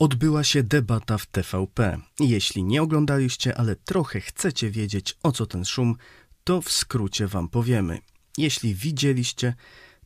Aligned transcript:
odbyła 0.00 0.44
się 0.44 0.62
debata 0.62 1.18
w 1.18 1.26
TVP. 1.26 1.98
Jeśli 2.20 2.64
nie 2.64 2.82
oglądaliście, 2.82 3.58
ale 3.58 3.76
trochę 3.76 4.20
chcecie 4.20 4.70
wiedzieć 4.70 5.16
o 5.22 5.32
co 5.32 5.46
ten 5.46 5.64
szum, 5.64 5.96
to 6.44 6.60
w 6.62 6.72
skrócie 6.72 7.26
wam 7.26 7.48
powiemy. 7.48 7.98
Jeśli 8.38 8.74
widzieliście, 8.74 9.54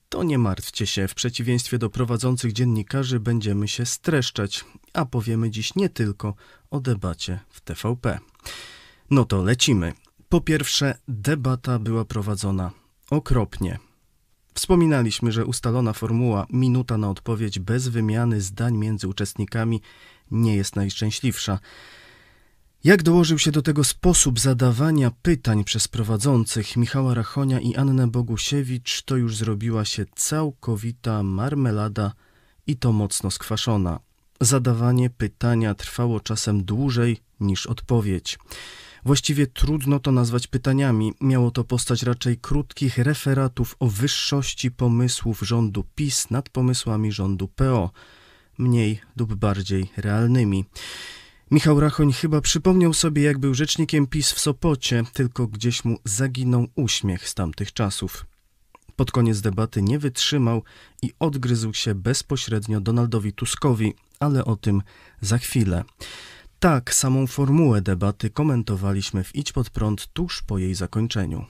to 0.09 0.22
nie 0.22 0.38
martwcie 0.38 0.86
się, 0.86 1.09
w 1.09 1.14
przeciwieństwie 1.14 1.79
do 1.79 1.91
prowadzących 1.91 2.52
dziennikarzy 2.52 3.20
będziemy 3.20 3.68
się 3.68 3.86
streszczać, 3.86 4.64
a 4.93 5.04
powiemy 5.04 5.50
dziś 5.50 5.75
nie 5.75 5.88
tylko 5.88 6.34
o 6.70 6.80
debacie 6.80 7.40
w 7.48 7.61
TVP. 7.61 8.18
No 9.11 9.24
to 9.24 9.42
lecimy. 9.42 9.92
Po 10.29 10.40
pierwsze, 10.40 10.98
debata 11.08 11.79
była 11.79 12.04
prowadzona 12.04 12.70
okropnie. 13.11 13.79
Wspominaliśmy, 14.55 15.32
że 15.32 15.46
ustalona 15.46 15.93
formuła 15.93 16.46
minuta 16.50 16.98
na 16.98 17.11
odpowiedź 17.11 17.59
bez 17.59 17.88
wymiany 17.88 18.41
zdań 18.41 18.77
między 18.77 19.09
uczestnikami 19.09 19.80
nie 20.30 20.56
jest 20.56 20.77
najszczęśliwsza. 20.77 21.59
Jak 22.84 23.02
dołożył 23.02 23.38
się 23.38 23.51
do 23.51 23.62
tego 23.62 23.84
sposób 23.84 24.41
zadawania 24.41 25.11
pytań 25.23 25.64
przez 25.64 25.88
prowadzących 25.88 26.77
Michała 26.77 27.14
Rachonia 27.14 27.61
i 27.61 27.75
Annę 27.75 28.09
Bogusiewicz, 28.09 29.02
to 29.02 29.16
już 29.16 29.37
zrobiła 29.37 29.84
się 29.84 30.05
całkowita 30.14 31.23
marmelada 31.23 32.12
i 32.66 32.77
to 32.77 32.92
mocno 32.92 33.30
skwaszona. 33.30 34.00
Zadawanie 34.41 35.11
pytania 35.11 35.75
trwało 35.75 36.20
czasem 36.20 36.64
dłużej 36.64 37.20
niż 37.41 37.66
odpowiedź. 37.66 38.39
Właściwie 39.04 39.46
trudno 39.46 40.00
to 40.00 40.12
nazwać 40.12 40.46
pytaniami. 40.46 41.12
Miało 41.20 41.50
to 41.50 41.64
postać 41.64 42.02
raczej 42.02 42.38
krótkich 42.38 42.98
referatów 42.98 43.77
o 43.78 43.86
wyższości 43.86 44.70
pomysłów 44.70 45.40
rządu 45.40 45.84
PiS 45.94 46.30
nad 46.30 46.48
pomysłami 46.48 47.12
rządu 47.12 47.48
PO, 47.48 47.90
mniej 48.58 49.00
lub 49.16 49.34
bardziej 49.34 49.91
realnymi. 49.96 50.64
Michał 51.50 51.80
Rachoń 51.80 52.12
chyba 52.12 52.41
przypomniał 52.41 52.94
sobie, 52.94 53.22
jak 53.22 53.38
był 53.38 53.55
rzecznikiem 53.55 54.06
PiS 54.06 54.33
w 54.33 54.41
Sopocie, 54.41 55.02
tylko 55.12 55.46
gdzieś 55.46 55.84
mu 55.84 55.98
zaginął 56.05 56.66
uśmiech 56.74 57.28
z 57.28 57.34
tamtych 57.34 57.72
czasów. 57.72 58.27
Pod 58.96 59.12
koniec 59.12 59.41
debaty 59.41 59.83
nie 59.83 59.98
wytrzymał 59.98 60.62
i 61.02 61.12
odgryzł 61.18 61.72
się 61.72 61.94
bezpośrednio 61.94 62.80
Donaldowi 62.80 63.33
Tuskowi, 63.33 63.94
ale 64.20 64.44
o 64.44 64.56
tym 64.56 64.83
za 65.20 65.39
chwilę. 65.39 65.84
Tak, 66.65 66.95
samą 66.95 67.27
formułę 67.27 67.81
debaty 67.81 68.31
komentowaliśmy 68.31 69.25
w 69.25 69.34
Idź 69.34 69.53
pod 69.53 69.70
prąd 69.70 70.07
tuż 70.07 70.43
po 70.43 70.59
jej 70.59 70.75
zakończeniu. 70.75 71.45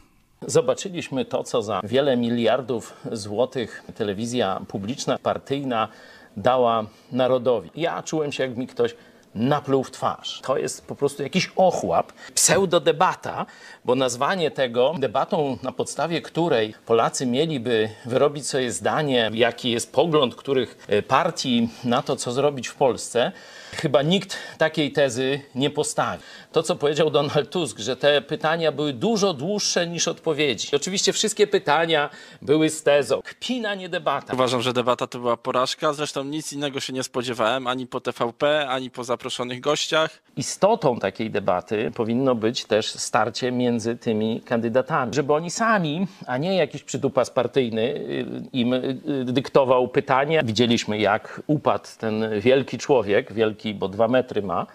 Zobaczyliśmy 0.47 1.25
to, 1.25 1.45
co 1.45 1.62
za 1.62 1.81
wiele 1.84 2.17
miliardów 2.17 2.97
złotych 3.12 3.83
telewizja 3.95 4.61
publiczna, 4.69 5.19
partyjna 5.19 5.89
dała 6.37 6.87
narodowi. 7.12 7.70
Ja 7.75 8.03
czułem 8.03 8.33
się, 8.33 8.42
jak 8.42 8.57
mi 8.57 8.67
ktoś 8.67 8.95
napluł 9.34 9.84
w 9.84 9.90
twarz. 9.90 10.40
To 10.44 10.58
jest 10.58 10.86
po 10.86 10.94
prostu 10.94 11.22
jakiś 11.22 11.52
ochłap, 11.56 12.12
pseudodebata, 12.34 13.46
bo 13.84 13.94
nazwanie 13.94 14.50
tego 14.50 14.94
debatą, 14.98 15.58
na 15.62 15.72
podstawie 15.72 16.22
której 16.22 16.74
Polacy 16.86 17.27
mieliby 17.27 17.88
wyrobić 18.06 18.46
sobie 18.46 18.72
zdanie, 18.72 19.30
jaki 19.34 19.70
jest 19.70 19.92
pogląd 19.92 20.34
których 20.34 20.78
e, 20.88 21.02
partii 21.02 21.68
na 21.84 22.02
to, 22.02 22.16
co 22.16 22.32
zrobić 22.32 22.68
w 22.68 22.74
Polsce, 22.74 23.32
chyba 23.77 24.02
nikt 24.02 24.36
takiej 24.58 24.92
tezy 24.92 25.40
nie 25.55 25.70
postawi. 25.70 26.22
To, 26.52 26.62
co 26.62 26.77
powiedział 26.77 27.10
Donald 27.10 27.50
Tusk, 27.50 27.78
że 27.78 27.96
te 27.96 28.22
pytania 28.22 28.72
były 28.72 28.92
dużo 28.92 29.32
dłuższe 29.32 29.86
niż 29.86 30.08
odpowiedzi. 30.08 30.77
Oczywiście 30.77 31.12
wszystkie 31.12 31.46
pytania 31.46 32.10
były 32.42 32.70
z 32.70 32.82
tezą. 32.82 33.22
Kpina, 33.22 33.74
nie 33.74 33.88
debata. 33.88 34.34
Uważam, 34.34 34.62
że 34.62 34.72
debata 34.72 35.06
to 35.06 35.18
była 35.18 35.36
porażka. 35.36 35.92
Zresztą 35.92 36.24
nic 36.24 36.52
innego 36.52 36.80
się 36.80 36.92
nie 36.92 37.02
spodziewałem 37.02 37.66
ani 37.66 37.86
po 37.86 38.00
TVP, 38.00 38.68
ani 38.68 38.90
po 38.90 39.05
zaproszonych 39.25 39.61
gościach. 39.61 40.22
Istotą 40.36 40.98
takiej 40.98 41.30
debaty 41.30 41.90
powinno 41.95 42.35
być 42.35 42.64
też 42.64 42.86
starcie 42.86 43.52
między 43.52 43.96
tymi 43.96 44.40
kandydatami, 44.40 45.14
żeby 45.14 45.33
oni 45.35 45.51
sami, 45.51 46.07
a 46.27 46.39
nie 46.39 46.57
jakiś 46.57 46.83
przydupas 46.83 47.30
partyjny 47.30 47.83
y, 47.83 48.27
im 48.52 48.73
y, 48.73 48.98
dyktował 49.24 49.89
pytanie. 49.89 50.42
Widzieliśmy, 50.45 50.98
jak 50.98 51.42
upadł 51.46 51.89
ten 51.98 52.40
wielki 52.40 52.79
człowiek, 52.79 53.33
wielki, 53.33 53.74
bo 53.74 53.89
dwa 53.89 54.08
metry 54.08 54.42
ma, 54.42 54.67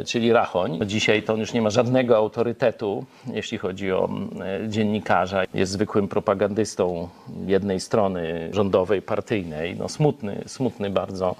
y, 0.00 0.04
czyli 0.04 0.32
Rachoń. 0.32 0.78
Dzisiaj 0.86 1.22
to 1.22 1.32
on 1.32 1.40
już 1.40 1.52
nie 1.52 1.62
ma 1.62 1.70
żadnego 1.70 2.16
autorytetu, 2.16 3.04
jeśli 3.32 3.58
chodzi 3.58 3.92
o 3.92 4.08
dziennikarza. 4.68 5.42
Jest 5.54 5.72
zwykłym 5.72 6.08
propagandystą 6.08 7.08
jednej 7.46 7.80
strony 7.80 8.50
rządowej, 8.52 9.02
partyjnej. 9.02 9.76
No 9.76 9.88
smutny, 9.88 10.42
smutny 10.46 10.90
bardzo 10.90 11.36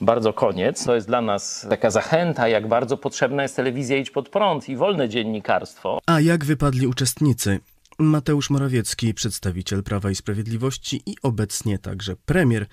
bardzo 0.00 0.32
koniec. 0.32 0.84
To 0.84 0.94
jest 0.94 1.06
dla 1.06 1.20
nas 1.20 1.66
taka 1.70 1.90
zachęta, 1.90 2.48
jak 2.48 2.68
bardzo 2.68 2.96
potrzebna 2.96 3.42
jest 3.42 3.56
telewizja 3.56 3.96
Idź 3.96 4.10
Pod 4.10 4.28
Prąd 4.28 4.68
i 4.68 4.76
wolne 4.76 5.08
dziennikarstwo. 5.08 5.98
A 6.06 6.20
jak 6.20 6.44
wypadli 6.44 6.86
uczestnicy? 6.86 7.60
Mateusz 7.98 8.50
Morawiecki, 8.50 9.14
przedstawiciel 9.14 9.82
Prawa 9.82 10.10
i 10.10 10.14
Sprawiedliwości 10.14 11.02
i 11.06 11.16
obecnie 11.22 11.78
także 11.78 12.16
premier, 12.16 12.66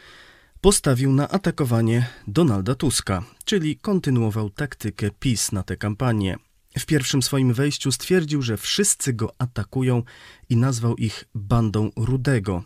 postawił 0.62 1.14
na 1.14 1.30
atakowanie 1.30 2.08
Donalda 2.28 2.76
Tuska, 2.76 3.24
czyli 3.46 3.78
kontynuował 3.78 4.50
taktykę 4.50 5.10
PiS 5.20 5.52
na 5.52 5.64
tę 5.64 5.78
kampanię. 5.78 6.38
W 6.80 6.86
pierwszym 6.86 7.22
swoim 7.22 7.54
wejściu 7.54 7.92
stwierdził, 7.92 8.42
że 8.42 8.58
wszyscy 8.58 9.14
go 9.14 9.34
atakują 9.40 10.04
i 10.50 10.58
nazwał 10.58 10.96
ich 10.96 11.24
bandą 11.36 11.90
Rudego. 11.96 12.64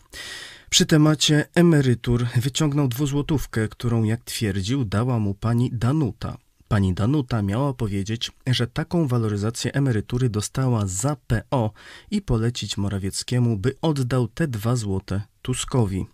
Przy 0.73 0.85
temacie 0.85 1.47
emerytur 1.55 2.27
wyciągnął 2.35 2.87
dwuzłotówkę, 2.87 3.67
którą, 3.67 4.03
jak 4.03 4.23
twierdził, 4.23 4.85
dała 4.85 5.19
mu 5.19 5.33
pani 5.33 5.69
Danuta. 5.73 6.37
Pani 6.67 6.93
Danuta 6.93 7.41
miała 7.41 7.73
powiedzieć, 7.73 8.31
że 8.47 8.67
taką 8.67 9.07
waloryzację 9.07 9.73
emerytury 9.73 10.29
dostała 10.29 10.85
za 10.85 11.15
PO 11.15 11.71
i 12.11 12.21
polecić 12.21 12.77
Morawieckiemu, 12.77 13.57
by 13.57 13.75
oddał 13.81 14.27
te 14.27 14.47
dwa 14.47 14.75
złote 14.75 15.21
Tuskowi. 15.41 16.05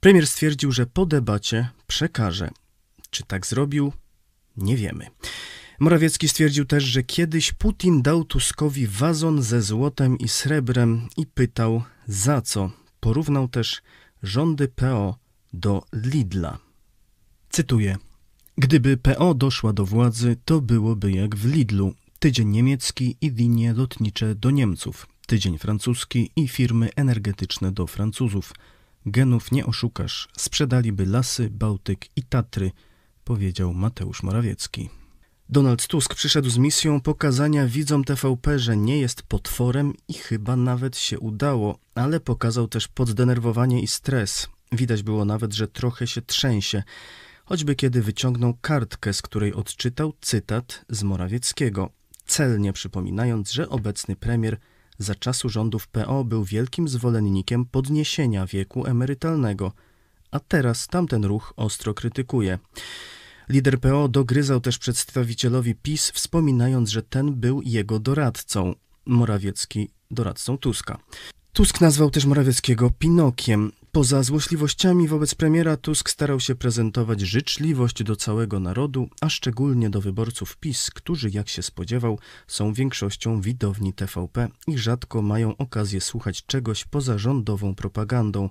Premier 0.00 0.26
stwierdził, 0.26 0.72
że 0.72 0.86
po 0.86 1.06
debacie 1.06 1.68
przekaże. 1.86 2.50
Czy 3.10 3.24
tak 3.24 3.46
zrobił? 3.46 3.92
Nie 4.56 4.76
wiemy. 4.76 5.06
Morawiecki 5.78 6.28
stwierdził 6.28 6.64
też, 6.64 6.84
że 6.84 7.02
kiedyś 7.02 7.52
Putin 7.52 8.02
dał 8.02 8.24
Tuskowi 8.24 8.86
wazon 8.86 9.42
ze 9.42 9.62
złotem 9.62 10.18
i 10.18 10.28
srebrem 10.28 11.08
i 11.16 11.26
pytał 11.26 11.82
za 12.06 12.40
co. 12.42 12.85
Porównał 13.00 13.48
też 13.48 13.82
rządy 14.22 14.68
PO 14.68 15.18
do 15.52 15.82
Lidla. 15.92 16.58
Cytuję: 17.50 17.96
Gdyby 18.58 18.96
PO 18.96 19.34
doszła 19.34 19.72
do 19.72 19.86
władzy, 19.86 20.36
to 20.44 20.60
byłoby 20.60 21.12
jak 21.12 21.36
w 21.36 21.52
Lidlu. 21.52 21.94
Tydzień 22.18 22.48
niemiecki 22.48 23.16
i 23.20 23.30
linie 23.30 23.72
lotnicze 23.72 24.34
do 24.34 24.50
Niemców, 24.50 25.06
tydzień 25.26 25.58
francuski 25.58 26.30
i 26.36 26.48
firmy 26.48 26.90
energetyczne 26.96 27.72
do 27.72 27.86
Francuzów. 27.86 28.52
Genów 29.06 29.52
nie 29.52 29.66
oszukasz, 29.66 30.28
sprzedaliby 30.36 31.06
lasy, 31.06 31.50
Bałtyk 31.50 32.06
i 32.16 32.22
Tatry, 32.22 32.70
powiedział 33.24 33.74
Mateusz 33.74 34.22
Morawiecki. 34.22 34.88
Donald 35.48 35.86
Tusk 35.86 36.14
przyszedł 36.14 36.50
z 36.50 36.58
misją 36.58 37.00
pokazania 37.00 37.66
widzom 37.66 38.04
TVP, 38.04 38.58
że 38.58 38.76
nie 38.76 38.98
jest 38.98 39.22
potworem 39.22 39.92
i 40.08 40.14
chyba 40.14 40.56
nawet 40.56 40.98
się 40.98 41.18
udało, 41.18 41.78
ale 41.94 42.20
pokazał 42.20 42.68
też 42.68 42.88
poddenerwowanie 42.88 43.82
i 43.82 43.86
stres. 43.86 44.48
Widać 44.72 45.02
było 45.02 45.24
nawet, 45.24 45.54
że 45.54 45.68
trochę 45.68 46.06
się 46.06 46.22
trzęsie, 46.22 46.82
choćby 47.44 47.74
kiedy 47.74 48.02
wyciągnął 48.02 48.54
kartkę, 48.60 49.12
z 49.12 49.22
której 49.22 49.54
odczytał 49.54 50.12
cytat 50.20 50.84
z 50.88 51.02
Morawieckiego, 51.02 51.90
celnie 52.26 52.72
przypominając, 52.72 53.52
że 53.52 53.68
obecny 53.68 54.16
premier 54.16 54.56
za 54.98 55.14
czasu 55.14 55.48
rządów 55.48 55.88
PO 55.88 56.24
był 56.24 56.44
wielkim 56.44 56.88
zwolennikiem 56.88 57.64
podniesienia 57.64 58.46
wieku 58.46 58.86
emerytalnego, 58.86 59.72
a 60.30 60.40
teraz 60.40 60.86
tamten 60.86 61.24
ruch 61.24 61.52
ostro 61.56 61.94
krytykuje. 61.94 62.58
Lider 63.48 63.80
PO 63.80 64.08
dogryzał 64.08 64.60
też 64.60 64.78
przedstawicielowi 64.78 65.74
PiS, 65.74 66.10
wspominając, 66.10 66.90
że 66.90 67.02
ten 67.02 67.34
był 67.34 67.62
jego 67.62 67.98
doradcą. 67.98 68.74
Morawiecki 69.06 69.88
doradcą 70.10 70.58
Tuska. 70.58 70.98
Tusk 71.52 71.80
nazwał 71.80 72.10
też 72.10 72.24
Morawieckiego 72.24 72.90
Pinokiem. 72.90 73.72
Poza 73.92 74.22
złośliwościami 74.22 75.08
wobec 75.08 75.34
premiera 75.34 75.76
Tusk 75.76 76.10
starał 76.10 76.40
się 76.40 76.54
prezentować 76.54 77.20
życzliwość 77.20 78.02
do 78.02 78.16
całego 78.16 78.60
narodu, 78.60 79.08
a 79.20 79.28
szczególnie 79.28 79.90
do 79.90 80.00
wyborców 80.00 80.56
PiS, 80.56 80.90
którzy, 80.90 81.30
jak 81.30 81.48
się 81.48 81.62
spodziewał, 81.62 82.18
są 82.46 82.72
większością 82.72 83.40
widowni 83.40 83.92
TVP 83.92 84.48
i 84.66 84.78
rzadko 84.78 85.22
mają 85.22 85.56
okazję 85.56 86.00
słuchać 86.00 86.46
czegoś 86.46 86.84
poza 86.84 87.18
rządową 87.18 87.74
propagandą. 87.74 88.50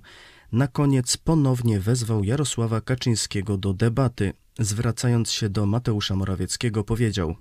Na 0.52 0.68
koniec 0.68 1.16
ponownie 1.16 1.80
wezwał 1.80 2.24
Jarosława 2.24 2.80
Kaczyńskiego 2.80 3.56
do 3.56 3.74
debaty. 3.74 4.32
Zwracając 4.58 5.30
się 5.30 5.48
do 5.48 5.66
Mateusza 5.66 6.16
Morawieckiego, 6.16 6.84
powiedział: 6.84 7.36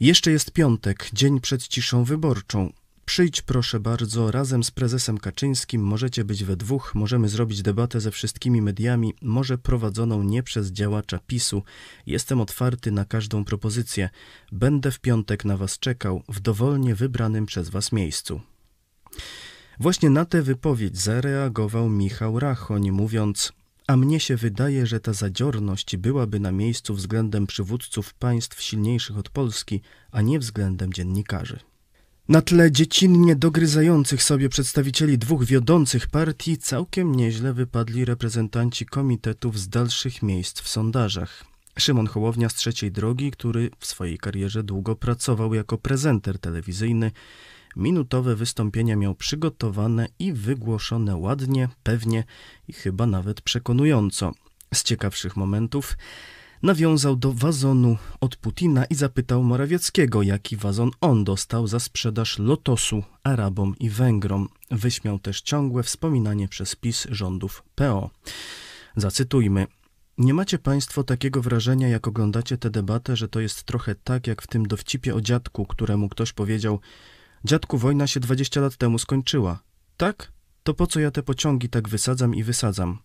Jeszcze 0.00 0.30
jest 0.30 0.50
piątek, 0.50 1.10
dzień 1.12 1.40
przed 1.40 1.68
ciszą 1.68 2.04
wyborczą. 2.04 2.72
Przyjdź 3.04 3.42
proszę 3.42 3.80
bardzo, 3.80 4.30
razem 4.30 4.64
z 4.64 4.70
prezesem 4.70 5.18
Kaczyńskim 5.18 5.82
możecie 5.82 6.24
być 6.24 6.44
we 6.44 6.56
dwóch, 6.56 6.94
możemy 6.94 7.28
zrobić 7.28 7.62
debatę 7.62 8.00
ze 8.00 8.10
wszystkimi 8.10 8.62
mediami, 8.62 9.14
może 9.22 9.58
prowadzoną 9.58 10.22
nie 10.22 10.42
przez 10.42 10.72
działacza 10.72 11.18
PiSu. 11.26 11.62
Jestem 12.06 12.40
otwarty 12.40 12.92
na 12.92 13.04
każdą 13.04 13.44
propozycję. 13.44 14.10
Będę 14.52 14.90
w 14.90 15.00
piątek 15.00 15.44
na 15.44 15.56
was 15.56 15.78
czekał, 15.78 16.22
w 16.28 16.40
dowolnie 16.40 16.94
wybranym 16.94 17.46
przez 17.46 17.68
was 17.68 17.92
miejscu. 17.92 18.40
Właśnie 19.80 20.10
na 20.10 20.24
tę 20.24 20.42
wypowiedź 20.42 20.98
zareagował 20.98 21.88
Michał 21.88 22.40
Rachoń, 22.40 22.90
mówiąc: 22.90 23.52
A 23.86 23.96
mnie 23.96 24.20
się 24.20 24.36
wydaje, 24.36 24.86
że 24.86 25.00
ta 25.00 25.12
zadziorność 25.12 25.96
byłaby 25.96 26.40
na 26.40 26.52
miejscu 26.52 26.94
względem 26.94 27.46
przywódców 27.46 28.14
państw 28.14 28.62
silniejszych 28.62 29.18
od 29.18 29.28
Polski, 29.28 29.80
a 30.10 30.20
nie 30.20 30.38
względem 30.38 30.92
dziennikarzy. 30.92 31.58
Na 32.28 32.42
tle 32.42 32.72
dziecinnie 32.72 33.36
dogryzających 33.36 34.22
sobie 34.22 34.48
przedstawicieli 34.48 35.18
dwóch 35.18 35.44
wiodących 35.44 36.06
partii 36.06 36.58
całkiem 36.58 37.14
nieźle 37.14 37.52
wypadli 37.52 38.04
reprezentanci 38.04 38.86
komitetów 38.86 39.58
z 39.58 39.68
dalszych 39.68 40.22
miejsc 40.22 40.60
w 40.60 40.68
sondażach. 40.68 41.44
Szymon 41.78 42.06
Hołownia 42.06 42.48
z 42.48 42.54
trzeciej 42.54 42.92
drogi, 42.92 43.30
który 43.30 43.70
w 43.78 43.86
swojej 43.86 44.18
karierze 44.18 44.62
długo 44.62 44.96
pracował 44.96 45.54
jako 45.54 45.78
prezenter 45.78 46.38
telewizyjny, 46.38 47.10
minutowe 47.76 48.36
wystąpienia 48.36 48.96
miał 48.96 49.14
przygotowane 49.14 50.08
i 50.18 50.32
wygłoszone 50.32 51.16
ładnie, 51.16 51.68
pewnie 51.82 52.24
i 52.68 52.72
chyba 52.72 53.06
nawet 53.06 53.40
przekonująco. 53.40 54.32
Z 54.74 54.82
ciekawszych 54.82 55.36
momentów 55.36 55.96
nawiązał 56.62 57.16
do 57.16 57.32
wazonu 57.32 57.96
od 58.20 58.36
Putina 58.36 58.84
i 58.84 58.94
zapytał 58.94 59.42
Morawieckiego, 59.42 60.22
jaki 60.22 60.56
wazon 60.56 60.90
on 61.00 61.24
dostał 61.24 61.66
za 61.66 61.80
sprzedaż 61.80 62.38
lotosu 62.38 63.02
Arabom 63.24 63.74
i 63.80 63.90
Węgrom. 63.90 64.48
Wyśmiał 64.70 65.18
też 65.18 65.40
ciągłe 65.40 65.82
wspominanie 65.82 66.48
przez 66.48 66.76
PiS 66.76 67.06
rządów 67.10 67.62
PO. 67.74 68.10
Zacytujmy. 68.96 69.66
Nie 70.18 70.34
macie 70.34 70.58
Państwo 70.58 71.04
takiego 71.04 71.42
wrażenia, 71.42 71.88
jak 71.88 72.08
oglądacie 72.08 72.58
tę 72.58 72.70
debatę, 72.70 73.16
że 73.16 73.28
to 73.28 73.40
jest 73.40 73.62
trochę 73.62 73.94
tak, 73.94 74.26
jak 74.26 74.42
w 74.42 74.46
tym 74.46 74.66
dowcipie 74.66 75.14
o 75.14 75.20
dziadku, 75.20 75.66
któremu 75.66 76.08
ktoś 76.08 76.32
powiedział: 76.32 76.80
Dziadku, 77.46 77.78
wojna 77.78 78.06
się 78.06 78.20
20 78.20 78.60
lat 78.60 78.76
temu 78.76 78.98
skończyła. 78.98 79.62
Tak? 79.96 80.32
To 80.62 80.74
po 80.74 80.86
co 80.86 81.00
ja 81.00 81.10
te 81.10 81.22
pociągi 81.22 81.68
tak 81.68 81.88
wysadzam 81.88 82.34
i 82.34 82.44
wysadzam? 82.44 82.98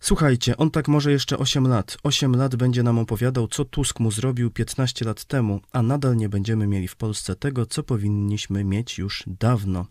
Słuchajcie, 0.00 0.56
on 0.56 0.70
tak 0.70 0.88
może 0.88 1.12
jeszcze 1.12 1.38
8 1.38 1.66
lat. 1.68 1.96
8 2.02 2.36
lat 2.36 2.56
będzie 2.56 2.82
nam 2.82 2.98
opowiadał, 2.98 3.48
co 3.48 3.64
Tusk 3.64 4.00
mu 4.00 4.10
zrobił 4.10 4.50
15 4.50 5.04
lat 5.04 5.24
temu, 5.24 5.60
a 5.72 5.82
nadal 5.82 6.16
nie 6.16 6.28
będziemy 6.28 6.66
mieli 6.66 6.88
w 6.88 6.96
Polsce 6.96 7.36
tego, 7.36 7.66
co 7.66 7.82
powinniśmy 7.82 8.64
mieć 8.64 8.98
już 8.98 9.24
dawno, 9.26 9.86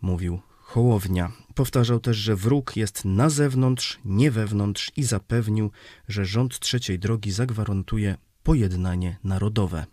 mówił 0.00 0.40
Hołownia. 0.60 1.32
Powtarzał 1.54 2.00
też, 2.00 2.16
że 2.16 2.36
wróg 2.36 2.76
jest 2.76 3.04
na 3.04 3.30
zewnątrz, 3.30 3.98
nie 4.04 4.30
wewnątrz 4.30 4.92
i 4.96 5.04
zapewnił, 5.04 5.70
że 6.08 6.24
rząd 6.24 6.58
trzeciej 6.58 6.98
drogi 6.98 7.32
zagwarantuje 7.32 8.16
pojednanie 8.42 9.18
narodowe. 9.24 9.86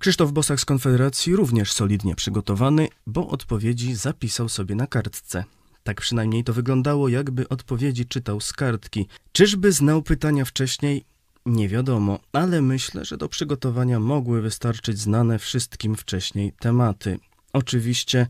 Krzysztof 0.00 0.32
Bosak 0.32 0.60
z 0.60 0.64
Konfederacji 0.64 1.36
również 1.36 1.72
solidnie 1.72 2.14
przygotowany, 2.14 2.88
bo 3.06 3.28
odpowiedzi 3.28 3.94
zapisał 3.94 4.48
sobie 4.48 4.74
na 4.74 4.86
kartce. 4.86 5.44
Tak 5.82 6.00
przynajmniej 6.00 6.44
to 6.44 6.52
wyglądało, 6.52 7.08
jakby 7.08 7.48
odpowiedzi 7.48 8.06
czytał 8.06 8.40
z 8.40 8.52
kartki. 8.52 9.06
Czyżby 9.32 9.72
znał 9.72 10.02
pytania 10.02 10.44
wcześniej? 10.44 11.04
Nie 11.46 11.68
wiadomo, 11.68 12.18
ale 12.32 12.62
myślę, 12.62 13.04
że 13.04 13.16
do 13.16 13.28
przygotowania 13.28 14.00
mogły 14.00 14.42
wystarczyć 14.42 14.98
znane 14.98 15.38
wszystkim 15.38 15.96
wcześniej 15.96 16.52
tematy. 16.60 17.18
Oczywiście, 17.52 18.26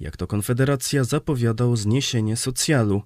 jak 0.00 0.16
to 0.16 0.26
Konfederacja 0.26 1.04
zapowiadał 1.04 1.76
zniesienie 1.76 2.36
socjalu, 2.36 3.02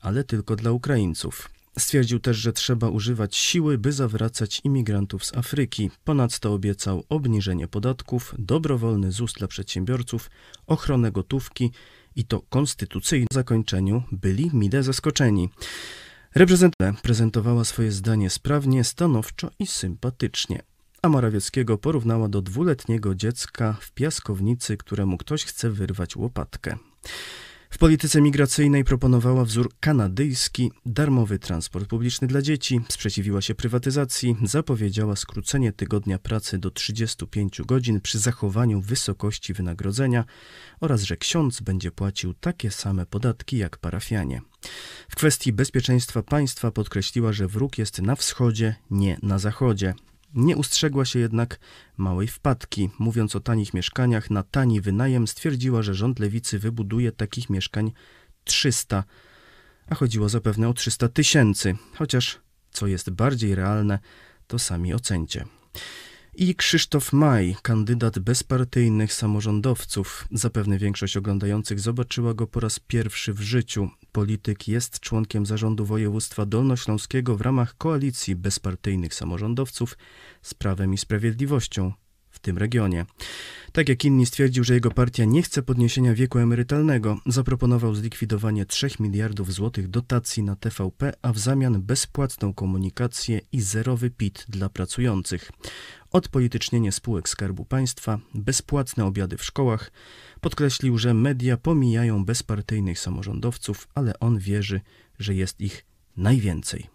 ale 0.00 0.24
tylko 0.24 0.56
dla 0.56 0.70
Ukraińców. 0.70 1.55
Stwierdził 1.78 2.20
też, 2.20 2.36
że 2.36 2.52
trzeba 2.52 2.88
używać 2.88 3.36
siły, 3.36 3.78
by 3.78 3.92
zawracać 3.92 4.60
imigrantów 4.64 5.24
z 5.24 5.36
Afryki. 5.36 5.90
Ponadto 6.04 6.52
obiecał 6.52 7.04
obniżenie 7.08 7.68
podatków, 7.68 8.34
dobrowolny 8.38 9.12
ZUS 9.12 9.32
dla 9.32 9.48
przedsiębiorców, 9.48 10.30
ochronę 10.66 11.12
gotówki 11.12 11.70
i 12.16 12.24
to 12.24 12.40
konstytucyjnym 12.40 13.28
zakończeniu 13.32 14.02
byli 14.12 14.50
mile 14.52 14.82
zaskoczeni. 14.82 15.48
Reprezentantka 16.34 17.02
prezentowała 17.02 17.64
swoje 17.64 17.92
zdanie 17.92 18.30
sprawnie, 18.30 18.84
stanowczo 18.84 19.50
i 19.58 19.66
sympatycznie. 19.66 20.62
A 21.02 21.08
Morawieckiego 21.08 21.78
porównała 21.78 22.28
do 22.28 22.42
dwuletniego 22.42 23.14
dziecka 23.14 23.76
w 23.80 23.92
piaskownicy, 23.92 24.76
któremu 24.76 25.18
ktoś 25.18 25.44
chce 25.44 25.70
wyrwać 25.70 26.16
łopatkę. 26.16 26.76
W 27.76 27.78
polityce 27.78 28.20
migracyjnej 28.20 28.84
proponowała 28.84 29.44
wzór 29.44 29.70
kanadyjski, 29.80 30.72
darmowy 30.86 31.38
transport 31.38 31.88
publiczny 31.88 32.28
dla 32.28 32.42
dzieci, 32.42 32.80
sprzeciwiła 32.88 33.42
się 33.42 33.54
prywatyzacji, 33.54 34.36
zapowiedziała 34.42 35.16
skrócenie 35.16 35.72
tygodnia 35.72 36.18
pracy 36.18 36.58
do 36.58 36.70
35 36.70 37.62
godzin 37.62 38.00
przy 38.00 38.18
zachowaniu 38.18 38.80
wysokości 38.80 39.52
wynagrodzenia 39.52 40.24
oraz 40.80 41.02
że 41.02 41.16
ksiądz 41.16 41.60
będzie 41.60 41.90
płacił 41.90 42.34
takie 42.34 42.70
same 42.70 43.06
podatki 43.06 43.56
jak 43.56 43.78
parafianie. 43.78 44.40
W 45.08 45.16
kwestii 45.16 45.52
bezpieczeństwa 45.52 46.22
państwa 46.22 46.70
podkreśliła, 46.70 47.32
że 47.32 47.48
wróg 47.48 47.78
jest 47.78 48.02
na 48.02 48.16
wschodzie, 48.16 48.74
nie 48.90 49.18
na 49.22 49.38
zachodzie. 49.38 49.94
Nie 50.36 50.56
ustrzegła 50.56 51.04
się 51.04 51.18
jednak 51.18 51.58
małej 51.96 52.28
wpadki. 52.28 52.90
Mówiąc 52.98 53.36
o 53.36 53.40
tanich 53.40 53.74
mieszkaniach 53.74 54.30
na 54.30 54.42
tani 54.42 54.80
wynajem, 54.80 55.26
stwierdziła, 55.26 55.82
że 55.82 55.94
rząd 55.94 56.18
lewicy 56.18 56.58
wybuduje 56.58 57.12
takich 57.12 57.50
mieszkań 57.50 57.92
300, 58.44 59.04
a 59.90 59.94
chodziło 59.94 60.28
zapewne 60.28 60.68
o 60.68 60.74
300 60.74 61.08
tysięcy, 61.08 61.76
chociaż 61.94 62.40
co 62.70 62.86
jest 62.86 63.10
bardziej 63.10 63.54
realne, 63.54 63.98
to 64.46 64.58
sami 64.58 64.94
ocencie 64.94 65.44
i 66.38 66.54
Krzysztof 66.54 67.12
Maj, 67.12 67.56
kandydat 67.62 68.18
bezpartyjnych 68.18 69.12
samorządowców. 69.12 70.28
Zapewne 70.32 70.78
większość 70.78 71.16
oglądających 71.16 71.80
zobaczyła 71.80 72.34
go 72.34 72.46
po 72.46 72.60
raz 72.60 72.78
pierwszy 72.78 73.32
w 73.32 73.40
życiu. 73.40 73.90
Polityk 74.12 74.68
jest 74.68 75.00
członkiem 75.00 75.46
zarządu 75.46 75.86
województwa 75.86 76.46
dolnośląskiego 76.46 77.36
w 77.36 77.40
ramach 77.40 77.76
koalicji 77.76 78.36
bezpartyjnych 78.36 79.14
samorządowców 79.14 79.98
z 80.42 80.54
Prawem 80.54 80.94
i 80.94 80.98
Sprawiedliwością 80.98 81.92
tym 82.46 82.58
regionie. 82.58 83.06
Tak 83.72 83.88
jak 83.88 84.04
inni 84.04 84.26
stwierdził, 84.26 84.64
że 84.64 84.74
jego 84.74 84.90
partia 84.90 85.24
nie 85.24 85.42
chce 85.42 85.62
podniesienia 85.62 86.14
wieku 86.14 86.38
emerytalnego, 86.38 87.18
zaproponował 87.26 87.94
zlikwidowanie 87.94 88.66
3 88.66 88.88
miliardów 89.00 89.52
złotych 89.52 89.88
dotacji 89.88 90.42
na 90.42 90.56
TVP, 90.56 91.12
a 91.22 91.32
w 91.32 91.38
zamian 91.38 91.82
bezpłatną 91.82 92.54
komunikację 92.54 93.40
i 93.52 93.60
zerowy 93.60 94.10
PIT 94.10 94.46
dla 94.48 94.68
pracujących. 94.68 95.52
Odpolitycznienie 96.10 96.92
spółek 96.92 97.28
Skarbu 97.28 97.64
Państwa, 97.64 98.18
bezpłatne 98.34 99.04
obiady 99.04 99.36
w 99.36 99.44
szkołach. 99.44 99.92
Podkreślił, 100.40 100.98
że 100.98 101.14
media 101.14 101.56
pomijają 101.56 102.24
bezpartyjnych 102.24 102.98
samorządowców, 102.98 103.88
ale 103.94 104.18
on 104.20 104.38
wierzy, 104.38 104.80
że 105.18 105.34
jest 105.34 105.60
ich 105.60 105.86
najwięcej. 106.16 106.86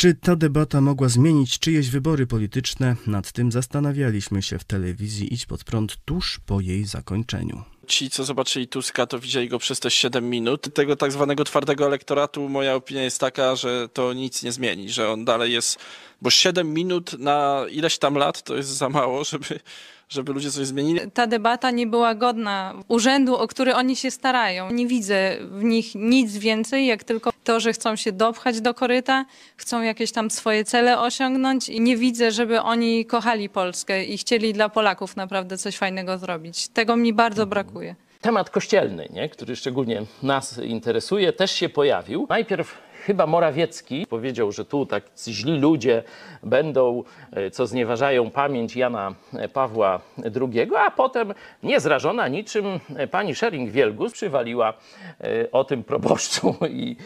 Czy 0.00 0.14
ta 0.14 0.36
debata 0.36 0.80
mogła 0.80 1.08
zmienić 1.08 1.58
czyjeś 1.58 1.90
wybory 1.90 2.26
polityczne? 2.26 2.96
Nad 3.06 3.32
tym 3.32 3.52
zastanawialiśmy 3.52 4.42
się 4.42 4.58
w 4.58 4.64
telewizji 4.64 5.34
Idź 5.34 5.46
pod 5.46 5.64
prąd 5.64 5.96
tuż 6.04 6.40
po 6.46 6.60
jej 6.60 6.84
zakończeniu. 6.84 7.62
Ci, 7.86 8.10
co 8.10 8.24
zobaczyli 8.24 8.68
Tuska, 8.68 9.06
to 9.06 9.18
widzieli 9.18 9.48
go 9.48 9.58
przez 9.58 9.80
te 9.80 9.90
7 9.90 10.30
minut. 10.30 10.74
Tego 10.74 10.96
tak 10.96 11.12
zwanego 11.12 11.44
twardego 11.44 11.86
elektoratu, 11.86 12.48
moja 12.48 12.74
opinia 12.74 13.02
jest 13.02 13.20
taka, 13.20 13.56
że 13.56 13.88
to 13.88 14.12
nic 14.12 14.42
nie 14.42 14.52
zmieni, 14.52 14.90
że 14.90 15.10
on 15.10 15.24
dalej 15.24 15.52
jest, 15.52 15.78
bo 16.22 16.30
7 16.30 16.74
minut 16.74 17.18
na 17.18 17.64
ileś 17.70 17.98
tam 17.98 18.14
lat 18.14 18.42
to 18.42 18.56
jest 18.56 18.68
za 18.68 18.88
mało, 18.88 19.24
żeby 19.24 19.60
żeby 20.10 20.32
ludzie 20.32 20.50
coś 20.50 20.66
zmienili. 20.66 21.00
Ta 21.14 21.26
debata 21.26 21.70
nie 21.70 21.86
była 21.86 22.14
godna 22.14 22.74
urzędu, 22.88 23.36
o 23.36 23.48
który 23.48 23.74
oni 23.74 23.96
się 23.96 24.10
starają. 24.10 24.70
Nie 24.70 24.86
widzę 24.86 25.36
w 25.40 25.64
nich 25.64 25.94
nic 25.94 26.36
więcej, 26.36 26.86
jak 26.86 27.04
tylko 27.04 27.30
to, 27.44 27.60
że 27.60 27.72
chcą 27.72 27.96
się 27.96 28.12
dopchać 28.12 28.60
do 28.60 28.74
koryta, 28.74 29.24
chcą 29.56 29.82
jakieś 29.82 30.12
tam 30.12 30.30
swoje 30.30 30.64
cele 30.64 31.00
osiągnąć 31.00 31.68
i 31.68 31.80
nie 31.80 31.96
widzę, 31.96 32.30
żeby 32.30 32.60
oni 32.60 33.06
kochali 33.06 33.48
Polskę 33.48 34.04
i 34.04 34.18
chcieli 34.18 34.52
dla 34.52 34.68
Polaków 34.68 35.16
naprawdę 35.16 35.58
coś 35.58 35.76
fajnego 35.76 36.18
zrobić. 36.18 36.68
Tego 36.68 36.96
mi 36.96 37.12
bardzo 37.12 37.46
brakuje. 37.46 37.94
Temat 38.20 38.50
kościelny, 38.50 39.08
nie? 39.12 39.28
który 39.28 39.56
szczególnie 39.56 40.02
nas 40.22 40.58
interesuje, 40.58 41.32
też 41.32 41.50
się 41.50 41.68
pojawił. 41.68 42.26
Najpierw 42.28 42.78
chyba 43.00 43.26
Morawiecki 43.26 44.06
powiedział, 44.06 44.52
że 44.52 44.64
tu 44.64 44.86
tak 44.86 45.04
źli 45.28 45.58
ludzie 45.58 46.02
będą, 46.42 47.02
e, 47.32 47.50
co 47.50 47.66
znieważają 47.66 48.30
pamięć 48.30 48.76
Jana 48.76 49.14
Pawła 49.52 50.00
II, 50.40 50.70
a 50.76 50.90
potem 50.90 51.34
niezrażona 51.62 52.28
niczym 52.28 52.64
pani 53.10 53.34
Schering-Wielgus 53.34 54.12
przywaliła 54.12 54.74
e, 55.20 55.50
o 55.52 55.64
tym 55.64 55.84
proboszczu 55.84 56.54
i 56.70 56.96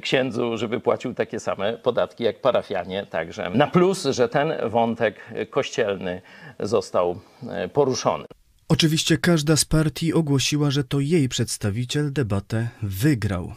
księdzu, 0.00 0.56
żeby 0.56 0.80
płacił 0.80 1.14
takie 1.14 1.40
same 1.40 1.72
podatki 1.72 2.24
jak 2.24 2.40
parafianie. 2.40 3.06
Także 3.06 3.50
na 3.50 3.66
plus, 3.66 4.04
że 4.04 4.28
ten 4.28 4.52
wątek 4.70 5.20
kościelny 5.50 6.22
został 6.60 7.20
e, 7.48 7.68
poruszony. 7.68 8.24
Oczywiście 8.68 9.18
każda 9.18 9.56
z 9.56 9.64
partii 9.64 10.12
ogłosiła, 10.12 10.70
że 10.70 10.84
to 10.84 11.00
jej 11.00 11.28
przedstawiciel 11.28 12.12
debatę 12.12 12.68
wygrał. 12.82 13.52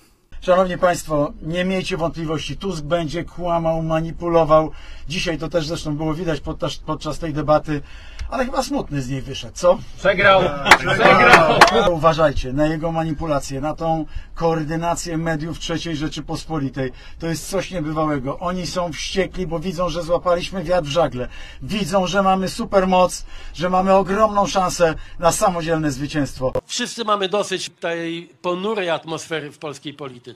Szanowni 0.46 0.78
Państwo, 0.78 1.34
nie 1.42 1.66
miejcie 1.66 1.98
wątpliwości, 1.98 2.58
Tusk 2.58 2.84
będzie 2.84 3.24
kłamał, 3.24 3.84
manipulował. 3.84 4.72
Dzisiaj 5.10 5.38
to 5.38 5.48
też 5.50 5.68
zresztą 5.68 5.98
było 5.98 6.14
widać 6.14 6.40
podczas, 6.40 6.76
podczas 6.76 7.20
tej 7.20 7.34
debaty, 7.34 7.82
ale 8.30 8.46
chyba 8.46 8.64
smutny 8.64 9.02
z 9.02 9.10
niej 9.10 9.22
wyszedł, 9.22 9.54
co? 9.56 9.78
Przegrał! 9.98 10.42
Przegrał! 10.78 11.60
Uważajcie 11.94 12.54
na 12.54 12.68
jego 12.68 12.92
manipulację, 12.92 13.62
na 13.62 13.76
tą 13.76 14.06
koordynację 14.36 15.18
mediów 15.18 15.58
III 15.70 15.96
Rzeczypospolitej. 15.96 16.92
To 17.20 17.28
jest 17.28 17.50
coś 17.50 17.72
niebywałego. 17.72 18.40
Oni 18.40 18.68
są 18.68 18.94
wściekli, 18.94 19.48
bo 19.48 19.60
widzą, 19.60 19.90
że 19.90 20.04
złapaliśmy 20.04 20.64
wiatr 20.64 20.88
w 20.88 20.92
żagle. 20.92 21.28
Widzą, 21.62 22.08
że 22.08 22.24
mamy 22.24 22.50
supermoc, 22.50 23.26
że 23.54 23.70
mamy 23.70 23.94
ogromną 23.94 24.48
szansę 24.48 24.96
na 25.20 25.32
samodzielne 25.32 25.92
zwycięstwo. 25.92 26.52
Wszyscy 26.66 27.04
mamy 27.04 27.30
dosyć 27.30 27.70
tej 27.70 28.30
ponurej 28.42 28.90
atmosfery 28.90 29.52
w 29.52 29.58
polskiej 29.58 29.94
polityce. 29.94 30.33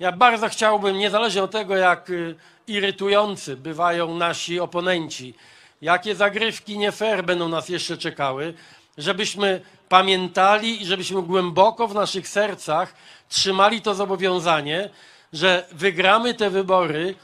Ja 0.00 0.12
bardzo 0.12 0.48
chciałbym, 0.48 0.98
niezależnie 0.98 1.42
od 1.42 1.50
tego, 1.50 1.76
jak 1.76 2.10
y, 2.10 2.34
irytujący 2.66 3.56
bywają 3.56 4.14
nasi 4.14 4.60
oponenci, 4.60 5.34
jakie 5.82 6.14
zagrywki 6.14 6.78
nie 6.78 6.92
fair 6.92 7.24
będą 7.24 7.48
nas 7.48 7.68
jeszcze 7.68 7.98
czekały, 7.98 8.54
żebyśmy 8.98 9.60
pamiętali 9.88 10.82
i 10.82 10.86
żebyśmy 10.86 11.22
głęboko 11.22 11.88
w 11.88 11.94
naszych 11.94 12.28
sercach 12.28 12.94
trzymali 13.28 13.82
to 13.82 13.94
zobowiązanie, 13.94 14.90
że 15.32 15.66
wygramy 15.72 16.34
te 16.34 16.50
wybory 16.50 17.14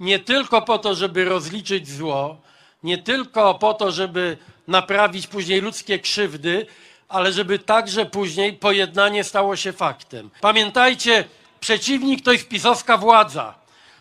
nie 0.00 0.18
tylko 0.18 0.62
po 0.62 0.78
to, 0.78 0.94
żeby 0.94 1.24
rozliczyć 1.24 1.88
zło, 1.88 2.36
nie 2.82 2.98
tylko 2.98 3.54
po 3.54 3.74
to, 3.74 3.92
żeby 3.92 4.36
naprawić 4.68 5.26
później 5.26 5.60
ludzkie 5.60 5.98
krzywdy, 5.98 6.66
ale 7.08 7.32
żeby 7.32 7.58
także 7.58 8.06
później 8.06 8.52
pojednanie 8.52 9.24
stało 9.24 9.56
się 9.56 9.72
faktem. 9.72 10.30
Pamiętajcie, 10.40 11.24
przeciwnik 11.60 12.24
to 12.24 12.32
jest 12.32 12.48
pisowska 12.48 12.96
władza. 12.96 13.54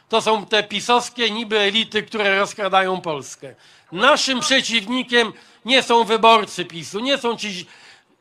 To 0.10 0.22
są 0.22 0.46
te 0.46 0.64
pisowskie 0.64 1.30
niby 1.30 1.60
elity, 1.60 2.04
które 2.04 2.40
rozkradają 2.40 3.02
Polskę. 3.02 3.56
Naszym 3.92 4.40
przeciwnikiem 4.40 5.34
nie 5.66 5.84
są 5.84 6.04
wyborcy 6.04 6.66
PiSu, 6.66 7.00
nie 7.00 7.18
są 7.18 7.38
ci 7.38 7.66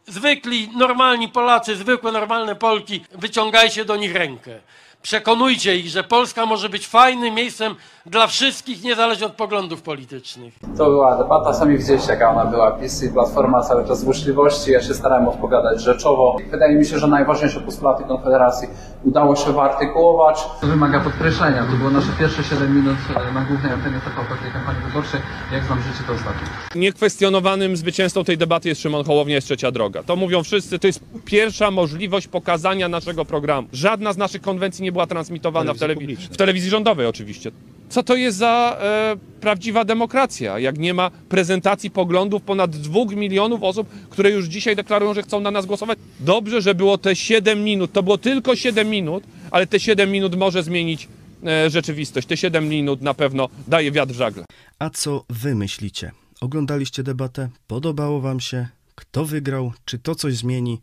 zwykli, 0.07 0.71
normalni 0.77 1.29
Polacy, 1.29 1.77
zwykłe, 1.77 2.13
normalne 2.13 2.57
Polki. 2.57 3.05
Wyciągajcie 3.13 3.85
do 3.85 3.97
nich 3.97 4.15
rękę. 4.15 4.61
Przekonujcie 5.05 5.77
ich, 5.77 5.87
że 5.89 6.05
Polska 6.05 6.47
może 6.47 6.69
być 6.69 6.89
fajnym 6.89 7.35
miejscem 7.35 7.75
dla 8.07 8.27
wszystkich, 8.27 8.85
niezależnie 8.85 9.27
od 9.27 9.33
poglądów 9.33 9.83
politycznych. 9.83 10.55
To 10.77 10.85
była 10.85 11.17
debata, 11.17 11.55
sami 11.55 11.79
widzieliście 11.79 12.13
jaka 12.13 12.31
ona 12.31 12.45
była. 12.45 12.71
PiS 12.73 13.03
i 13.03 13.09
Platforma 13.13 13.63
cały 13.63 13.89
czas 13.89 14.01
złośliwości, 14.01 14.73
ja 14.73 14.83
się 14.83 14.95
starałem 14.95 15.29
odpowiadać 15.29 15.81
rzeczowo. 15.81 16.37
Wydaje 16.51 16.77
mi 16.77 16.87
się, 16.87 16.99
że 16.99 17.07
najważniejsze 17.07 17.61
postulaty 17.61 18.05
Konfederacji 18.05 18.69
udało 19.05 19.37
się 19.37 19.53
wyartykułować. 19.53 20.39
To 20.61 20.67
wymaga 20.67 21.01
podkreślenia, 21.01 21.65
to 21.71 21.73
było 21.77 21.91
nasze 21.91 22.09
pierwsze 22.19 22.45
7 22.45 22.77
minut 22.77 22.97
e, 23.17 23.33
na 23.33 23.41
głównej 23.41 23.73
antenie 23.73 24.01
TVP 24.01 24.43
tej 24.43 24.53
kampanii 24.53 24.83
wyborczej. 24.87 25.21
Jak 25.53 25.65
znam 25.65 25.79
życie, 25.83 26.05
to 26.07 26.13
ostatnie. 26.13 26.49
Niekwestionowanym 26.75 27.77
zwycięzcą 27.77 28.25
tej 28.25 28.39
debaty 28.39 28.69
jest 28.69 28.81
Szymon 28.81 29.05
Hołownia, 29.05 29.35
jest 29.35 29.47
trzecia 29.47 29.71
droga. 29.71 30.03
To 30.03 30.17
mówią 30.17 30.43
wszyscy, 30.43 30.79
to 30.79 30.87
jest 30.87 31.01
pierwsza 31.25 31.71
możliwość 31.71 32.29
pokazania 32.29 32.89
naszego 32.89 33.25
programu. 33.25 33.69
Żadna 33.73 34.13
z 34.13 34.17
naszych 34.17 34.43
konwencji 34.43 34.85
nie 34.85 34.93
była 34.93 35.07
transmitowana 35.07 35.75
w, 35.75 35.77
telewi- 35.79 36.17
w 36.17 36.37
telewizji 36.37 36.71
rządowej 36.71 37.07
oczywiście. 37.07 37.51
Co 37.89 38.03
to 38.03 38.17
jest 38.17 38.39
za 38.39 38.79
e, 38.81 39.17
prawdziwa 39.41 39.85
demokracja, 39.85 40.59
jak 40.59 40.79
nie 40.79 40.95
ma 40.95 41.11
prezentacji 41.29 41.91
poglądów 41.91 42.43
ponad 42.43 42.77
dwóch 42.77 43.15
milionów 43.17 43.63
osób, 43.63 43.89
które 44.11 44.31
już 44.31 44.47
dzisiaj 44.47 44.77
deklarują, 44.77 45.15
że 45.15 45.23
chcą 45.23 45.41
na 45.41 45.51
nas 45.51 45.67
głosować? 45.67 45.99
Dobrze, 46.21 46.63
że 46.63 46.75
było 46.75 46.99
te 46.99 47.17
7 47.17 47.65
minut, 47.65 47.93
to 47.93 48.03
było 48.03 48.19
tylko 48.19 48.57
7 48.57 48.89
minut, 48.89 49.25
ale 49.51 49.67
te 49.67 49.81
7 49.81 50.11
minut 50.11 50.37
może 50.37 50.63
zmienić 50.63 51.09
e, 51.47 51.71
rzeczywistość. 51.71 52.27
Te 52.27 52.37
7 52.37 52.69
minut 52.69 53.03
na 53.03 53.15
pewno 53.15 53.49
daje 53.69 53.93
wiatr 53.93 54.13
w 54.13 54.17
żagle. 54.17 54.45
A 54.79 54.91
co 54.91 55.25
wy 55.31 55.55
myślicie? 55.55 56.11
Oglądaliście 56.41 57.03
debatę? 57.03 57.49
Podobało 57.67 58.21
wam 58.21 58.41
się? 58.41 58.69
Kto 58.95 59.25
wygrał? 59.25 59.73
Czy 59.85 59.99
to 59.99 60.15
coś 60.15 60.35
zmieni? 60.35 60.81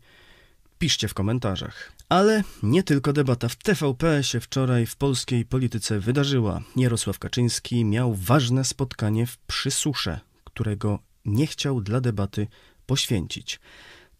Piszcie 0.82 1.08
w 1.08 1.14
komentarzach. 1.14 1.92
Ale 2.08 2.44
nie 2.62 2.82
tylko 2.82 3.12
debata 3.12 3.48
w 3.48 3.56
TVP 3.56 4.24
się 4.24 4.40
wczoraj 4.40 4.86
w 4.86 4.96
polskiej 4.96 5.44
polityce 5.44 6.00
wydarzyła. 6.00 6.62
Jarosław 6.76 7.18
Kaczyński 7.18 7.84
miał 7.84 8.14
ważne 8.14 8.64
spotkanie 8.64 9.26
w 9.26 9.38
Przysusze, 9.38 10.20
którego 10.44 10.98
nie 11.24 11.46
chciał 11.46 11.80
dla 11.80 12.00
debaty 12.00 12.46
poświęcić. 12.86 13.60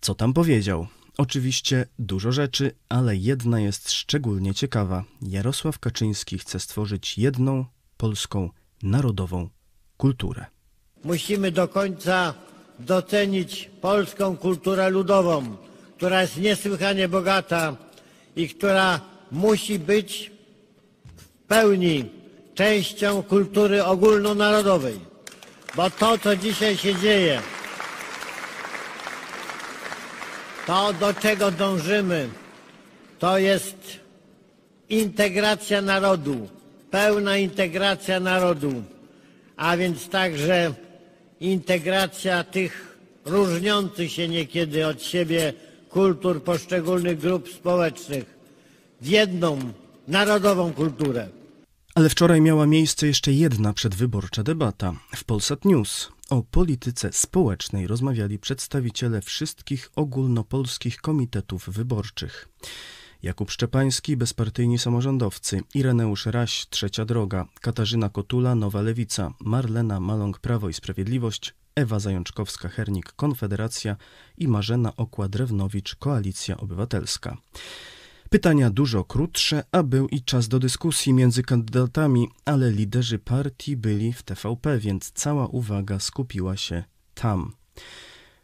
Co 0.00 0.14
tam 0.14 0.32
powiedział? 0.32 0.86
Oczywiście 1.18 1.86
dużo 1.98 2.32
rzeczy, 2.32 2.74
ale 2.88 3.16
jedna 3.16 3.60
jest 3.60 3.90
szczególnie 3.90 4.54
ciekawa. 4.54 5.04
Jarosław 5.22 5.78
Kaczyński 5.78 6.38
chce 6.38 6.60
stworzyć 6.60 7.18
jedną 7.18 7.64
polską 7.96 8.50
narodową 8.82 9.48
kulturę. 9.96 10.46
Musimy 11.04 11.52
do 11.52 11.68
końca 11.68 12.34
docenić 12.78 13.70
polską 13.80 14.36
kulturę 14.36 14.90
ludową, 14.90 15.56
która 16.02 16.20
jest 16.22 16.36
niesłychanie 16.36 17.08
bogata 17.08 17.76
i 18.36 18.48
która 18.48 19.00
musi 19.32 19.78
być 19.78 20.30
w 21.16 21.46
pełni 21.48 22.04
częścią 22.54 23.22
kultury 23.22 23.84
ogólnonarodowej. 23.84 25.00
Bo 25.76 25.90
to, 25.90 26.18
co 26.18 26.36
dzisiaj 26.36 26.76
się 26.76 26.94
dzieje, 26.94 27.40
to, 30.66 30.92
do 30.92 31.14
czego 31.14 31.50
dążymy, 31.50 32.28
to 33.18 33.38
jest 33.38 33.76
integracja 34.88 35.82
narodu, 35.82 36.48
pełna 36.90 37.36
integracja 37.36 38.20
narodu, 38.20 38.82
a 39.56 39.76
więc 39.76 40.08
także 40.08 40.74
integracja 41.40 42.44
tych 42.44 42.98
różniących 43.24 44.12
się 44.12 44.28
niekiedy 44.28 44.86
od 44.86 45.02
siebie 45.02 45.52
kultur 45.92 46.42
poszczególnych 46.42 47.18
grup 47.18 47.48
społecznych 47.48 48.38
w 49.00 49.06
jedną 49.06 49.58
narodową 50.08 50.72
kulturę. 50.72 51.28
Ale 51.94 52.08
wczoraj 52.08 52.40
miała 52.40 52.66
miejsce 52.66 53.06
jeszcze 53.06 53.32
jedna 53.32 53.72
przedwyborcza 53.72 54.42
debata. 54.42 54.94
W 55.16 55.24
Polsat 55.24 55.64
News 55.64 56.08
o 56.30 56.42
polityce 56.42 57.12
społecznej 57.12 57.86
rozmawiali 57.86 58.38
przedstawiciele 58.38 59.20
wszystkich 59.20 59.90
ogólnopolskich 59.96 60.96
komitetów 61.00 61.68
wyborczych. 61.68 62.48
Jakub 63.22 63.50
Szczepański, 63.50 64.16
bezpartyjni 64.16 64.78
samorządowcy, 64.78 65.60
Ireneusz 65.74 66.26
Raś, 66.26 66.66
Trzecia 66.70 67.04
Droga, 67.04 67.46
Katarzyna 67.60 68.08
Kotula, 68.08 68.54
Nowa 68.54 68.82
Lewica, 68.82 69.32
Marlena 69.40 70.00
Maląg, 70.00 70.38
Prawo 70.38 70.68
i 70.68 70.72
Sprawiedliwość, 70.72 71.54
Ewa 71.74 71.98
Zajączkowska-Hernik, 71.98 73.12
Konfederacja 73.16 73.96
i 74.38 74.48
Marzena 74.48 74.92
Okła-Drewnowicz, 74.96 75.96
Koalicja 75.98 76.56
Obywatelska. 76.56 77.36
Pytania 78.30 78.70
dużo 78.70 79.04
krótsze, 79.04 79.64
a 79.72 79.82
był 79.82 80.08
i 80.08 80.22
czas 80.22 80.48
do 80.48 80.58
dyskusji 80.58 81.12
między 81.12 81.42
kandydatami, 81.42 82.28
ale 82.44 82.70
liderzy 82.70 83.18
partii 83.18 83.76
byli 83.76 84.12
w 84.12 84.22
TVP, 84.22 84.78
więc 84.78 85.12
cała 85.14 85.46
uwaga 85.46 86.00
skupiła 86.00 86.56
się 86.56 86.84
tam. 87.14 87.52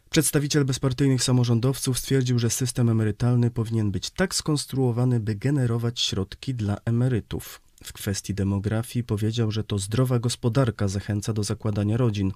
Przedstawiciel 0.09 0.65
bezpartyjnych 0.65 1.23
samorządowców 1.23 1.99
stwierdził, 1.99 2.39
że 2.39 2.49
system 2.49 2.89
emerytalny 2.89 3.51
powinien 3.51 3.91
być 3.91 4.09
tak 4.09 4.35
skonstruowany, 4.35 5.19
by 5.19 5.35
generować 5.35 5.99
środki 5.99 6.55
dla 6.55 6.77
emerytów. 6.85 7.61
W 7.83 7.93
kwestii 7.93 8.33
demografii 8.33 9.03
powiedział, 9.03 9.51
że 9.51 9.63
to 9.63 9.79
zdrowa 9.79 10.19
gospodarka 10.19 10.87
zachęca 10.87 11.33
do 11.33 11.43
zakładania 11.43 11.97
rodzin. 11.97 12.31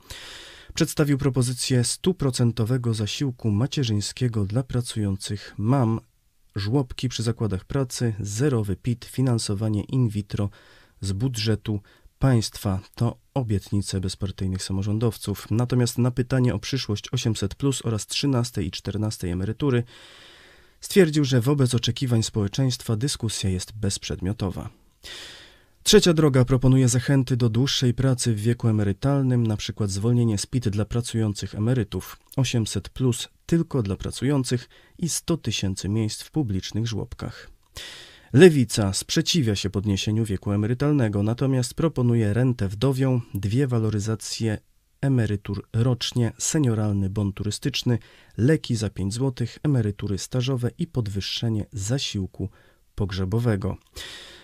Przedstawił 0.74 1.18
propozycję 1.18 1.84
stuprocentowego 1.84 2.94
zasiłku 2.94 3.52
macierzyńskiego 3.52 4.46
dla 4.46 4.64
pracujących 4.64 5.54
mam, 5.58 6.00
żłobki 6.56 7.10
przy 7.10 7.24
zakładach 7.24 7.66
pracy, 7.66 8.14
zerowy 8.20 8.76
PIT, 8.76 9.06
finansowanie 9.06 9.84
in 9.84 10.10
vitro 10.10 10.50
z 11.02 11.12
budżetu 11.12 11.82
państwa. 12.20 12.80
To 12.96 13.18
obietnice 13.34 14.02
bezpartyjnych 14.02 14.64
samorządowców. 14.64 15.48
Natomiast 15.52 15.98
na 15.98 16.12
pytanie 16.12 16.54
o 16.56 16.60
przyszłość 16.60 17.10
800 17.12 17.56
plus 17.56 17.86
oraz 17.86 18.08
13 18.08 18.64
i 18.64 18.72
14 18.72 19.32
emerytury 19.32 19.84
stwierdził, 20.82 21.26
że 21.26 21.42
wobec 21.42 21.76
oczekiwań 21.76 22.24
społeczeństwa 22.24 22.96
dyskusja 22.96 23.50
jest 23.50 23.74
bezprzedmiotowa. 23.74 24.70
Trzecia 25.84 26.14
droga 26.14 26.46
proponuje 26.46 26.88
zachęty 26.90 27.38
do 27.38 27.50
dłuższej 27.50 27.94
pracy 27.94 28.34
w 28.34 28.40
wieku 28.40 28.68
emerytalnym, 28.68 29.44
np. 29.44 29.88
zwolnienie 29.88 30.38
z 30.38 30.46
PIT 30.46 30.70
dla 30.70 30.86
pracujących 30.86 31.56
emerytów, 31.56 32.18
800 32.36 32.90
plus 32.90 33.30
tylko 33.46 33.84
dla 33.84 33.96
pracujących 33.96 34.70
i 34.98 35.10
100 35.10 35.38
tysięcy 35.38 35.90
miejsc 35.90 36.24
w 36.24 36.32
publicznych 36.32 36.88
żłobkach. 36.88 37.50
Lewica 38.34 38.94
sprzeciwia 38.94 39.56
się 39.56 39.70
podniesieniu 39.70 40.26
wieku 40.26 40.52
emerytalnego, 40.52 41.24
natomiast 41.24 41.74
proponuje 41.74 42.34
rentę 42.34 42.68
wdowią, 42.68 43.22
dwie 43.34 43.68
waloryzacje 43.68 44.58
emerytur 45.02 45.68
rocznie, 45.74 46.32
senioralny 46.38 47.10
bon 47.10 47.34
turystyczny, 47.34 48.00
leki 48.38 48.76
za 48.76 48.90
5 48.90 49.14
zł, 49.14 49.48
emerytury 49.64 50.18
stażowe 50.18 50.72
i 50.78 50.88
podwyższenie 50.88 51.66
zasiłku 51.72 52.50
pogrzebowego. 52.96 53.78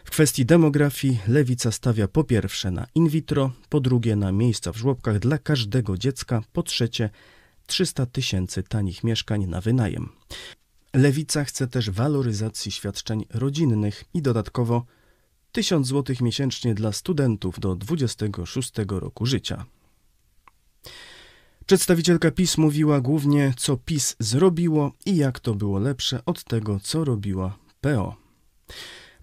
W 0.04 0.12
kwestii 0.12 0.46
demografii 0.46 1.20
lewica 1.28 1.72
stawia 1.72 2.08
po 2.08 2.24
pierwsze 2.24 2.72
na 2.72 2.88
in 2.96 3.10
vitro, 3.10 3.52
po 3.70 3.80
drugie 3.80 4.16
na 4.16 4.32
miejsca 4.32 4.72
w 4.72 4.78
żłobkach 4.78 5.20
dla 5.20 5.38
każdego 5.38 5.98
dziecka, 5.98 6.44
po 6.54 6.64
trzecie 6.64 7.10
300 7.68 8.06
tysięcy 8.06 8.64
tanich 8.64 9.04
mieszkań 9.04 9.46
na 9.46 9.62
wynajem. 9.62 10.10
Lewica 10.94 11.44
chce 11.44 11.68
też 11.68 11.90
waloryzacji 11.90 12.72
świadczeń 12.72 13.26
rodzinnych 13.30 14.04
i 14.14 14.22
dodatkowo 14.22 14.86
1000 15.52 15.88
zł 15.88 16.16
miesięcznie 16.22 16.76
dla 16.76 16.92
studentów 16.92 17.60
do 17.60 17.76
26 17.76 18.72
roku 18.88 19.26
życia. 19.26 19.66
Przedstawicielka 21.66 22.32
PiS 22.32 22.58
mówiła 22.58 23.02
głównie, 23.02 23.54
co 23.58 23.78
PiS 23.78 24.16
zrobiło 24.20 24.92
i 25.06 25.16
jak 25.16 25.40
to 25.40 25.56
było 25.56 25.80
lepsze 25.80 26.26
od 26.26 26.44
tego, 26.44 26.80
co 26.80 27.04
robiła 27.04 27.58
PO. 27.82 28.29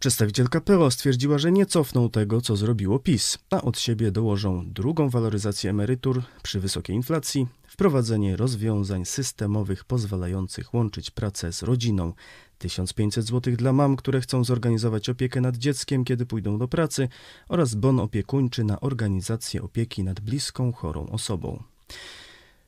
Przedstawicielka 0.01 0.61
PO 0.61 0.91
stwierdziła, 0.91 1.39
że 1.39 1.53
nie 1.53 1.67
cofną 1.67 2.11
tego, 2.11 2.41
co 2.41 2.57
zrobiło 2.57 2.99
PiS, 2.99 3.39
a 3.51 3.63
od 3.63 3.79
siebie 3.79 4.11
dołożą 4.11 4.73
drugą 4.73 5.09
waloryzację 5.09 5.71
emerytur 5.71 6.23
przy 6.43 6.61
wysokiej 6.61 6.97
inflacji, 6.97 7.47
wprowadzenie 7.69 8.37
rozwiązań 8.37 9.05
systemowych 9.05 9.85
pozwalających 9.85 10.75
łączyć 10.75 11.11
pracę 11.11 11.53
z 11.53 11.63
rodziną, 11.63 12.13
1500 12.59 13.27
zł 13.27 13.57
dla 13.57 13.73
mam, 13.73 13.97
które 13.97 14.21
chcą 14.21 14.45
zorganizować 14.45 15.09
opiekę 15.09 15.41
nad 15.41 15.57
dzieckiem, 15.57 16.05
kiedy 16.05 16.27
pójdą 16.27 16.59
do 16.59 16.69
pracy, 16.69 17.09
oraz 17.49 17.75
bon 17.75 18.01
opiekuńczy 18.01 18.65
na 18.65 18.81
organizację 18.81 19.63
opieki 19.63 20.05
nad 20.05 20.21
bliską 20.21 20.73
chorą 20.73 21.07
osobą. 21.07 21.63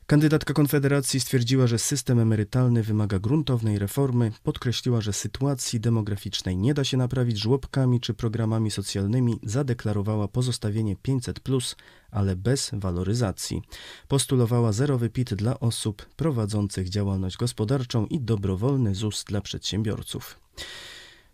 Kandydatka 0.09 0.53
Konfederacji 0.53 1.19
stwierdziła, 1.19 1.67
że 1.67 1.79
system 1.79 2.19
emerytalny 2.19 2.83
wymaga 2.83 3.19
gruntownej 3.19 3.79
reformy, 3.79 4.31
podkreśliła, 4.43 5.01
że 5.01 5.13
sytuacji 5.13 5.79
demograficznej 5.79 6.57
nie 6.57 6.73
da 6.73 6.83
się 6.83 6.97
naprawić 6.97 7.37
żłobkami 7.37 7.99
czy 7.99 8.13
programami 8.13 8.71
socjalnymi, 8.71 9.39
zadeklarowała 9.43 10.27
pozostawienie 10.27 10.95
500, 10.95 11.39
ale 12.11 12.35
bez 12.35 12.71
waloryzacji. 12.73 13.61
Postulowała 14.07 14.71
zerowy 14.71 15.09
PIT 15.09 15.33
dla 15.33 15.59
osób 15.59 16.05
prowadzących 16.15 16.89
działalność 16.89 17.37
gospodarczą 17.37 18.05
i 18.05 18.19
dobrowolny 18.19 18.95
ZUS 18.95 19.23
dla 19.23 19.41
przedsiębiorców. 19.41 20.39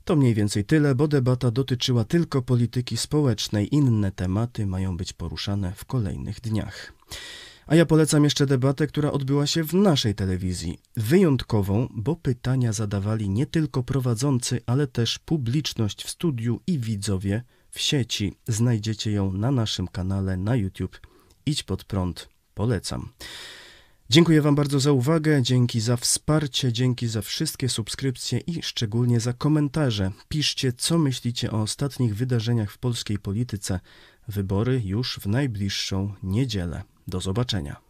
To 0.06 0.16
mniej 0.16 0.34
więcej 0.34 0.66
tyle, 0.66 0.96
bo 0.96 1.08
debata 1.08 1.52
dotyczyła 1.52 2.04
tylko 2.04 2.42
polityki 2.42 2.98
społecznej. 2.98 3.76
Inne 3.76 4.12
tematy 4.12 4.66
mają 4.66 4.98
być 4.98 5.14
poruszane 5.14 5.74
w 5.76 5.86
kolejnych 5.86 6.42
dniach. 6.42 6.94
A 7.68 7.76
ja 7.76 7.86
polecam 7.86 8.24
jeszcze 8.24 8.46
debatę, 8.46 8.88
która 8.88 9.12
odbyła 9.12 9.48
się 9.48 9.64
w 9.64 9.74
naszej 9.74 10.16
telewizji. 10.16 10.80
Wyjątkową, 10.98 11.88
bo 11.92 12.16
pytania 12.16 12.74
zadawali 12.74 13.30
nie 13.30 13.46
tylko 13.46 13.84
prowadzący, 13.84 14.62
ale 14.66 14.88
też 14.88 15.20
publiczność 15.20 16.04
w 16.04 16.10
studiu 16.10 16.60
i 16.68 16.80
widzowie 16.80 17.44
w 17.72 17.80
sieci. 17.80 18.38
Znajdziecie 18.48 19.12
ją 19.12 19.34
na 19.34 19.52
naszym 19.52 19.88
kanale 19.88 20.38
na 20.38 20.56
YouTube. 20.56 21.00
Idź 21.46 21.64
pod 21.64 21.84
prąd. 21.84 22.30
Polecam. 22.54 23.10
Dziękuję 24.10 24.42
Wam 24.42 24.56
bardzo 24.56 24.80
za 24.80 24.92
uwagę, 24.92 25.42
dzięki 25.42 25.80
za 25.80 25.98
wsparcie, 25.98 26.74
dzięki 26.74 27.08
za 27.08 27.22
wszystkie 27.22 27.70
subskrypcje 27.70 28.40
i 28.40 28.64
szczególnie 28.64 29.20
za 29.20 29.34
komentarze. 29.34 30.12
Piszcie, 30.30 30.74
co 30.74 30.98
myślicie 30.98 31.52
o 31.52 31.62
ostatnich 31.62 32.16
wydarzeniach 32.16 32.72
w 32.72 32.78
polskiej 32.78 33.20
polityce. 33.20 33.80
Wybory 34.28 34.82
już 34.86 35.20
w 35.20 35.28
najbliższą 35.28 36.14
niedzielę. 36.24 36.84
Do 37.08 37.22
zobaczenia. 37.22 37.85